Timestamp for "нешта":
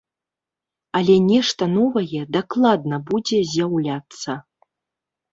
1.31-1.67